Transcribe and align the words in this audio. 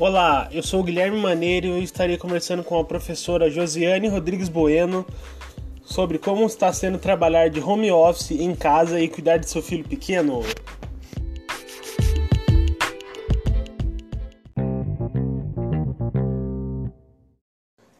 Olá, 0.00 0.48
eu 0.50 0.62
sou 0.62 0.80
o 0.80 0.82
Guilherme 0.82 1.20
Maneiro 1.20 1.66
e 1.76 1.82
estarei 1.82 2.16
conversando 2.16 2.64
com 2.64 2.80
a 2.80 2.82
professora 2.82 3.50
Josiane 3.50 4.08
Rodrigues 4.08 4.48
Bueno 4.48 5.06
sobre 5.84 6.18
como 6.18 6.46
está 6.46 6.72
sendo 6.72 6.98
trabalhar 6.98 7.50
de 7.50 7.60
home 7.60 7.92
office 7.92 8.30
em 8.30 8.56
casa 8.56 8.98
e 8.98 9.10
cuidar 9.10 9.36
de 9.36 9.46
seu 9.46 9.60
filho 9.60 9.86
pequeno. 9.86 10.40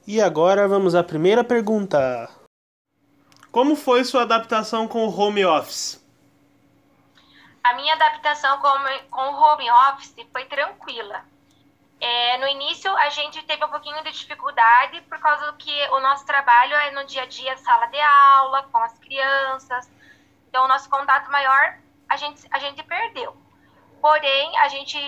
E 0.07 0.23
agora 0.23 0.67
vamos 0.67 0.95
à 0.95 1.05
primeira 1.05 1.45
pergunta. 1.45 2.31
Como 3.53 3.77
foi 3.77 4.05
sua 4.05 4.23
adaptação 4.23 4.89
com 4.89 5.07
o 5.07 5.15
home 5.15 5.45
office? 5.45 6.03
A 7.63 7.75
minha 7.75 7.93
adaptação 7.93 8.59
com 9.11 9.21
o 9.21 9.35
home 9.35 9.71
office 9.71 10.15
foi 10.33 10.47
tranquila. 10.47 11.27
É, 12.01 12.39
no 12.39 12.49
início, 12.49 12.91
a 12.97 13.11
gente 13.11 13.43
teve 13.43 13.63
um 13.63 13.69
pouquinho 13.69 14.03
de 14.03 14.11
dificuldade 14.11 15.03
por 15.03 15.19
causa 15.19 15.53
do 15.53 15.59
que 15.59 15.89
o 15.91 16.01
nosso 16.01 16.25
trabalho 16.25 16.75
é 16.75 16.91
no 16.93 17.05
dia 17.05 17.23
a 17.23 17.27
dia 17.27 17.57
sala 17.59 17.87
de 17.87 18.01
aula, 18.01 18.63
com 18.73 18.79
as 18.79 18.99
crianças. 18.99 19.91
Então, 20.49 20.65
o 20.65 20.69
nosso 20.69 20.89
contato 20.89 21.31
maior 21.31 21.79
a 22.09 22.17
gente, 22.17 22.47
a 22.51 22.59
gente 22.59 22.83
perdeu. 22.83 23.37
Porém, 24.01 24.59
a 24.59 24.69
gente 24.69 24.99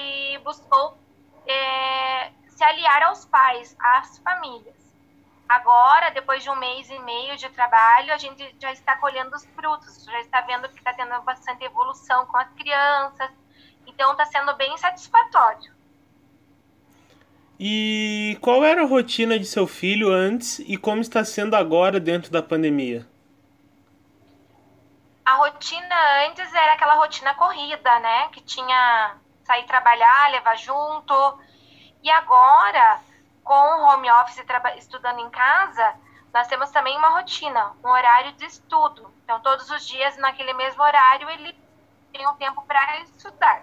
buscou 0.44 0.98
é, 1.46 2.30
se 2.46 2.62
aliar 2.62 3.02
aos 3.04 3.24
pais, 3.24 3.74
às 3.80 4.18
famílias. 4.18 4.76
Agora, 5.48 6.10
depois 6.10 6.42
de 6.42 6.50
um 6.50 6.56
mês 6.56 6.88
e 6.90 6.98
meio 7.00 7.36
de 7.36 7.48
trabalho, 7.50 8.12
a 8.12 8.18
gente 8.18 8.54
já 8.60 8.70
está 8.70 8.96
colhendo 8.96 9.34
os 9.34 9.44
frutos, 9.46 10.04
já 10.04 10.20
está 10.20 10.42
vendo 10.42 10.68
que 10.68 10.78
está 10.78 10.92
tendo 10.92 11.20
bastante 11.22 11.64
evolução 11.64 12.26
com 12.26 12.36
as 12.36 12.48
crianças. 12.52 13.30
Então, 13.86 14.12
está 14.12 14.26
sendo 14.26 14.54
bem 14.56 14.76
satisfatório. 14.76 15.81
E 17.64 18.36
qual 18.40 18.64
era 18.64 18.82
a 18.82 18.86
rotina 18.86 19.38
de 19.38 19.44
seu 19.44 19.68
filho 19.68 20.10
antes 20.10 20.58
e 20.58 20.76
como 20.76 21.00
está 21.00 21.24
sendo 21.24 21.54
agora 21.54 22.00
dentro 22.00 22.28
da 22.28 22.42
pandemia? 22.42 23.06
A 25.24 25.36
rotina 25.36 26.26
antes 26.26 26.52
era 26.52 26.72
aquela 26.72 26.96
rotina 26.96 27.32
corrida, 27.34 28.00
né? 28.00 28.26
Que 28.30 28.40
tinha 28.40 29.14
sair 29.44 29.64
trabalhar, 29.64 30.32
levar 30.32 30.56
junto. 30.56 31.38
E 32.02 32.10
agora, 32.10 32.98
com 33.44 33.54
o 33.54 33.94
home 33.94 34.10
office 34.10 34.42
estudando 34.78 35.20
em 35.20 35.30
casa, 35.30 35.94
nós 36.34 36.48
temos 36.48 36.68
também 36.72 36.98
uma 36.98 37.10
rotina, 37.10 37.76
um 37.84 37.90
horário 37.90 38.32
de 38.32 38.44
estudo. 38.44 39.08
Então, 39.22 39.38
todos 39.38 39.70
os 39.70 39.86
dias, 39.86 40.16
naquele 40.16 40.52
mesmo 40.54 40.82
horário, 40.82 41.30
ele 41.30 41.56
tem 42.12 42.26
um 42.26 42.34
tempo 42.34 42.60
para 42.66 43.02
estudar, 43.02 43.62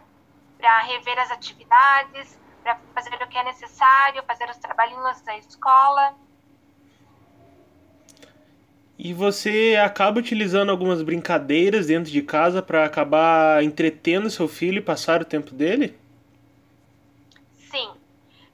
para 0.58 0.80
rever 0.84 1.19
as 1.19 1.31
atividades, 1.31 2.39
para 2.63 2.79
fazer 2.93 3.13
o 3.15 3.27
que 3.27 3.38
é 3.38 3.43
necessário, 3.43 4.23
fazer 4.23 4.49
os 4.49 4.57
trabalhinhos 4.57 5.21
da 5.21 5.38
escola. 5.38 6.15
E 9.01 9.13
você 9.13 9.79
acaba 9.81 10.19
utilizando 10.19 10.69
algumas 10.69 11.01
brincadeiras 11.01 11.88
dentro 11.88 12.11
de 12.11 12.21
casa 12.21 12.61
para 12.61 12.83
acabar 12.83 13.63
entretendo 13.63 14.29
seu 14.29 14.45
filho 14.45 14.79
e 14.79 14.81
passar 14.81 15.21
o 15.21 15.25
tempo 15.25 15.51
dele? 15.51 15.97
Sim. 17.71 17.93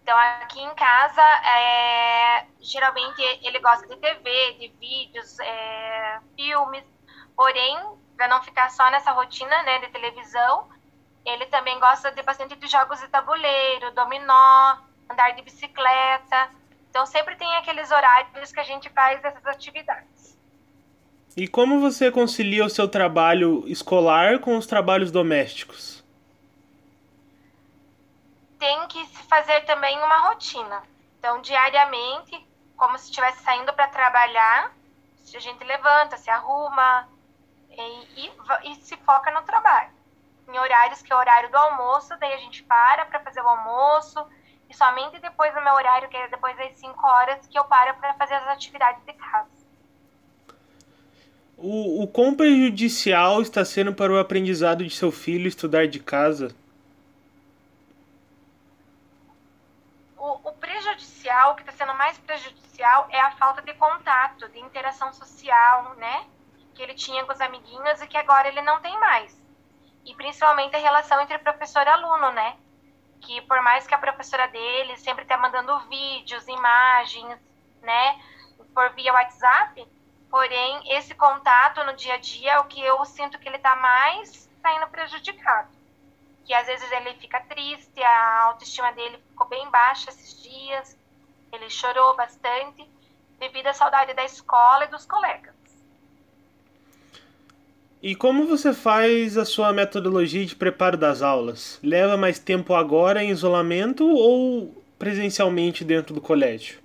Então, 0.03 0.16
aqui 0.16 0.62
em 0.62 0.75
casa, 0.75 1.22
é, 1.22 2.45
geralmente 2.62 3.19
ele 3.42 3.58
gosta 3.58 3.88
de 3.88 3.95
TV, 3.97 4.53
de 4.59 4.67
vídeos, 4.80 5.40
é, 5.40 6.19
filmes. 6.36 6.84
Porém, 7.36 7.80
para 8.16 8.28
não 8.28 8.40
ficar 8.44 8.69
só 8.69 8.92
nessa 8.92 9.12
rotina 9.14 9.64
né, 9.64 9.80
de 9.80 9.88
televisão, 9.88 10.69
ele 11.26 11.48
também 11.48 11.80
gosta 11.80 12.12
de 12.12 12.22
bastante 12.22 12.56
de 12.56 12.68
jogos 12.68 13.00
de 13.00 13.08
tabuleiro, 13.08 13.92
dominó, 13.94 14.78
andar 15.09 15.31
de 15.31 15.42
bicicleta. 15.42 16.50
Então 16.90 17.06
sempre 17.06 17.36
tem 17.36 17.56
aqueles 17.56 17.90
horários 17.91 18.52
que 18.52 18.59
a 18.59 18.63
gente 18.63 18.90
faz 18.90 19.24
essas 19.25 19.46
atividades. 19.47 20.38
E 21.36 21.47
como 21.47 21.81
você 21.81 22.12
concilia 22.12 22.63
o 22.63 22.69
seu 22.69 22.88
trabalho 22.88 23.63
escolar 23.68 24.40
com 24.40 24.56
os 24.56 24.68
trabalhos 24.68 25.12
domésticos? 25.12 26.03
Tem 28.59 28.88
que 28.88 29.03
se 29.07 29.24
fazer 29.24 29.66
também 29.66 29.97
uma 29.97 30.30
rotina. 30.30 30.84
Então, 31.19 31.42
diariamente, 31.42 32.47
como 32.78 32.97
se 32.97 33.06
estivesse 33.06 33.44
saindo 33.44 33.74
para 33.74 33.88
trabalhar, 33.88 34.72
a 35.36 35.40
gente 35.40 35.62
levanta, 35.66 36.16
se 36.16 36.30
arruma 36.30 37.09
e, 37.69 38.25
e, 38.25 38.31
e 38.72 38.75
se 38.75 38.96
foca 38.97 39.30
no 39.31 39.42
trabalho 39.42 39.94
em 40.47 40.59
horários 40.59 41.01
que 41.01 41.11
é 41.11 41.16
o 41.16 41.19
horário 41.19 41.50
do 41.50 41.57
almoço, 41.57 42.16
daí 42.19 42.33
a 42.33 42.38
gente 42.38 42.63
para 42.63 43.06
para 43.06 43.19
fazer 43.19 43.41
o 43.41 43.47
almoço, 43.47 44.25
e 44.69 44.75
somente 44.75 45.19
depois 45.19 45.53
do 45.53 45.61
meu 45.61 45.73
horário, 45.73 46.09
que 46.09 46.17
é 46.17 46.28
depois 46.28 46.56
das 46.57 46.73
5 46.78 47.06
horas, 47.06 47.47
que 47.47 47.57
eu 47.57 47.66
paro 47.66 47.95
para 47.97 48.13
fazer 48.16 48.35
as 48.35 48.47
atividades 48.47 49.03
de 49.06 49.13
casa. 49.13 49.66
O, 51.57 52.03
o 52.03 52.07
quão 52.07 52.35
prejudicial 52.35 53.41
está 53.41 53.63
sendo 53.63 53.94
para 53.94 54.11
o 54.11 54.19
aprendizado 54.19 54.83
de 54.83 54.89
seu 54.89 55.11
filho 55.11 55.47
estudar 55.47 55.88
de 55.88 56.00
casa? 56.00 56.53
O, 60.17 60.50
o 60.50 60.53
prejudicial, 60.53 61.53
o 61.53 61.56
que 61.56 61.62
está 61.62 61.72
sendo 61.72 61.94
mais 61.97 62.17
prejudicial 62.17 63.07
é 63.09 63.22
a 63.22 63.31
falta 63.31 63.62
de 63.62 63.73
contato, 63.75 64.50
de 64.50 64.59
interação 64.59 65.13
social, 65.13 65.95
né? 65.95 66.25
Que 66.73 66.81
ele 66.81 66.94
tinha 66.94 67.23
com 67.23 67.31
os 67.31 67.39
amiguinhos 67.39 68.01
e 68.01 68.07
que 68.07 68.17
agora 68.17 68.50
ele 68.50 68.62
não 68.62 68.81
tem 68.81 69.00
mais 69.00 69.44
e 70.06 70.14
principalmente 70.14 70.76
a 70.76 70.80
relação 70.80 71.20
entre 71.22 71.40
professor 71.40 71.86
e 71.86 71.90
aluno, 71.90 72.32
né? 72.32 72.56
Que 73.22 73.42
por 73.42 73.62
mais 73.62 73.88
que 73.88 73.96
a 73.96 73.98
professora 73.98 74.48
dele 74.48 74.96
sempre 74.98 75.24
está 75.24 75.36
mandando 75.38 75.80
vídeos, 75.90 76.48
imagens, 76.48 77.40
né, 77.82 78.22
por 78.74 78.90
via 78.92 79.14
WhatsApp, 79.14 79.88
porém 80.30 80.82
esse 80.94 81.16
contato 81.16 81.84
no 81.84 81.96
dia 81.96 82.14
a 82.16 82.18
dia 82.18 82.54
é 82.54 82.60
o 82.60 82.66
que 82.66 82.82
eu 82.82 83.04
sinto 83.06 83.40
que 83.40 83.48
ele 83.48 83.58
está 83.58 83.76
mais 83.76 84.50
saindo 84.62 84.88
prejudicado. 84.88 85.70
Que 86.46 86.54
às 86.54 86.68
vezes 86.68 86.92
ele 86.92 87.16
fica 87.16 87.40
triste, 87.42 88.04
a 88.04 88.44
autoestima 88.44 88.92
dele 88.94 89.18
ficou 89.30 89.48
bem 89.48 89.68
baixa 89.70 90.12
esses 90.12 90.42
dias, 90.44 90.98
ele 91.52 91.70
chorou 91.70 92.16
bastante 92.16 92.88
devido 93.40 93.68
à 93.68 93.74
saudade 93.74 94.14
da 94.14 94.24
escola 94.24 94.86
e 94.86 94.90
dos 94.90 95.06
colegas. 95.06 95.55
E 98.06 98.16
como 98.16 98.46
você 98.46 98.72
faz 98.72 99.36
a 99.36 99.44
sua 99.44 99.74
metodologia 99.74 100.46
de 100.46 100.56
preparo 100.56 100.96
das 100.96 101.24
aulas? 101.24 101.80
Leva 101.82 102.16
mais 102.16 102.38
tempo 102.38 102.76
agora 102.76 103.24
em 103.24 103.32
isolamento 103.32 104.08
ou 104.08 104.80
presencialmente 105.00 105.84
dentro 105.84 106.14
do 106.14 106.22
colégio? 106.22 106.80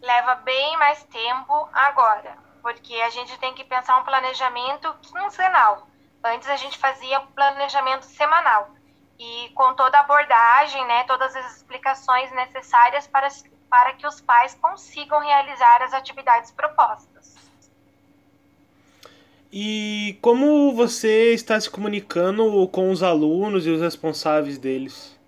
Leva 0.00 0.36
bem 0.36 0.76
mais 0.76 1.02
tempo 1.02 1.68
agora, 1.72 2.38
porque 2.62 2.94
a 2.94 3.10
gente 3.10 3.36
tem 3.40 3.52
que 3.52 3.64
pensar 3.64 3.98
um 3.98 4.04
planejamento 4.04 4.94
quinzenal. 5.02 5.88
Antes 6.22 6.48
a 6.48 6.54
gente 6.54 6.78
fazia 6.78 7.18
planejamento 7.34 8.04
semanal 8.04 8.70
e 9.18 9.50
com 9.56 9.74
toda 9.74 9.98
a 9.98 10.02
abordagem, 10.02 10.86
né, 10.86 11.02
todas 11.02 11.34
as 11.34 11.56
explicações 11.56 12.30
necessárias 12.30 13.08
para, 13.08 13.26
para 13.68 13.94
que 13.94 14.06
os 14.06 14.20
pais 14.20 14.56
consigam 14.62 15.18
realizar 15.18 15.82
as 15.82 15.92
atividades 15.92 16.52
propostas. 16.52 17.34
E 19.52 20.18
como 20.20 20.74
você 20.74 21.32
está 21.32 21.60
se 21.60 21.70
comunicando 21.70 22.68
com 22.68 22.90
os 22.90 23.02
alunos 23.02 23.66
e 23.66 23.70
os 23.70 23.80
responsáveis 23.80 24.58
deles? 24.58 25.18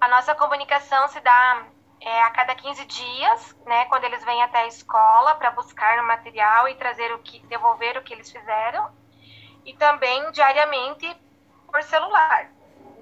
A 0.00 0.08
nossa 0.08 0.34
comunicação 0.34 1.08
se 1.08 1.20
dá 1.20 1.66
é, 2.00 2.22
a 2.22 2.30
cada 2.30 2.54
15 2.54 2.84
dias, 2.86 3.56
né, 3.66 3.84
quando 3.86 4.04
eles 4.04 4.24
vêm 4.24 4.42
até 4.42 4.58
a 4.58 4.66
escola 4.66 5.34
para 5.34 5.50
buscar 5.50 5.98
o 6.02 6.06
material 6.06 6.68
e 6.68 6.74
trazer 6.74 7.12
o 7.12 7.18
que, 7.18 7.44
devolver 7.46 7.96
o 7.96 8.02
que 8.02 8.14
eles 8.14 8.30
fizeram, 8.30 8.90
e 9.64 9.74
também 9.74 10.30
diariamente 10.32 11.14
por 11.70 11.82
celular, 11.82 12.50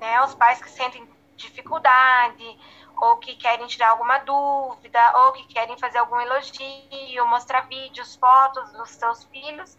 né, 0.00 0.22
os 0.22 0.34
pais 0.34 0.60
que 0.60 0.70
sentem 0.70 1.06
dificuldade 1.36 2.58
ou 2.96 3.18
que 3.18 3.36
querem 3.36 3.66
tirar 3.66 3.90
alguma 3.90 4.18
dúvida, 4.18 5.12
ou 5.18 5.32
que 5.32 5.44
querem 5.46 5.76
fazer 5.78 5.98
algum 5.98 6.18
elogio, 6.20 7.26
mostrar 7.26 7.62
vídeos, 7.68 8.16
fotos 8.16 8.72
dos 8.72 8.90
seus 8.90 9.24
filhos, 9.24 9.76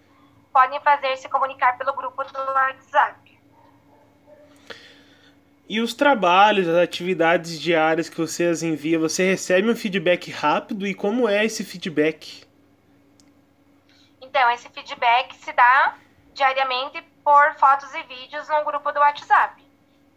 podem 0.53 0.79
fazer 0.81 1.17
se 1.17 1.27
comunicar 1.27 1.77
pelo 1.77 1.93
grupo 1.93 2.23
do 2.23 2.39
WhatsApp. 2.39 3.27
E 5.69 5.81
os 5.81 5.93
trabalhos, 5.93 6.67
as 6.67 6.77
atividades 6.77 7.59
diárias 7.59 8.07
que 8.07 8.15
você 8.15 8.45
as 8.45 8.63
envia, 8.63 8.97
você 8.97 9.31
recebe 9.31 9.69
um 9.69 9.75
feedback 9.75 10.31
rápido 10.31 10.87
e 10.87 10.93
como 10.93 11.27
é 11.27 11.43
esse 11.43 11.65
feedback? 11.65 12.45
Então, 14.21 14.49
esse 14.51 14.69
feedback 14.69 15.35
se 15.35 15.51
dá 15.51 15.95
diariamente 16.33 17.01
por 17.23 17.55
fotos 17.55 17.93
e 17.93 18.03
vídeos 18.03 18.47
no 18.47 18.63
grupo 18.63 18.91
do 18.93 18.99
WhatsApp. 18.99 19.66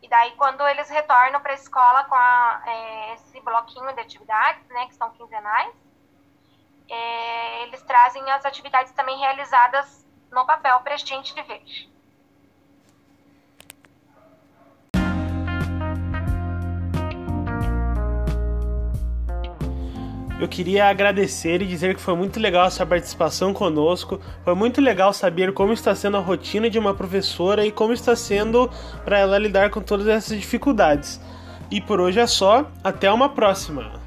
E 0.02 0.08
daí, 0.08 0.32
quando 0.32 0.66
eles 0.66 0.88
retornam 0.88 1.40
para 1.40 1.52
a 1.52 1.54
escola 1.54 2.04
com 2.04 2.14
a, 2.14 2.62
é, 2.66 3.14
esse 3.14 3.40
bloquinho 3.40 3.92
de 3.92 4.00
atividades, 4.00 4.66
né, 4.68 4.86
que 4.86 4.94
são 4.94 5.10
quinzenais, 5.10 5.74
é, 6.88 7.62
eles 7.64 7.82
trazem 7.82 8.28
as 8.30 8.44
atividades 8.44 8.92
também 8.92 9.18
realizadas 9.18 10.06
no 10.30 10.46
papel 10.46 10.80
para 10.80 10.94
a 10.94 10.96
gente 10.96 11.34
ver. 11.42 11.62
Eu 20.40 20.48
queria 20.48 20.86
agradecer 20.86 21.60
e 21.60 21.66
dizer 21.66 21.94
que 21.94 22.00
foi 22.00 22.16
muito 22.16 22.40
legal 22.40 22.64
a 22.64 22.70
sua 22.70 22.86
participação 22.86 23.52
conosco. 23.52 24.18
Foi 24.42 24.54
muito 24.54 24.80
legal 24.80 25.12
saber 25.12 25.52
como 25.52 25.74
está 25.74 25.94
sendo 25.94 26.16
a 26.16 26.20
rotina 26.20 26.70
de 26.70 26.78
uma 26.78 26.94
professora 26.94 27.66
e 27.66 27.70
como 27.70 27.92
está 27.92 28.16
sendo 28.16 28.70
para 29.04 29.18
ela 29.18 29.36
lidar 29.36 29.68
com 29.68 29.82
todas 29.82 30.06
essas 30.08 30.38
dificuldades. 30.38 31.20
E 31.70 31.78
por 31.78 32.00
hoje 32.00 32.20
é 32.20 32.26
só, 32.26 32.66
até 32.82 33.12
uma 33.12 33.28
próxima! 33.28 33.99